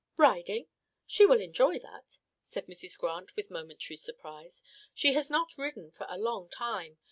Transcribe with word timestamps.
"Riding? 0.17 0.65
She 1.05 1.27
will 1.27 1.39
enjoy 1.39 1.77
that," 1.77 2.17
said 2.41 2.65
Mrs. 2.65 2.97
Grant, 2.97 3.35
with 3.35 3.51
momentary 3.51 3.97
surprise. 3.97 4.63
"She 4.95 5.13
has 5.13 5.29
not 5.29 5.53
ridden 5.59 5.91
for 5.91 6.07
a 6.09 6.17
long 6.17 6.49
time. 6.49 6.97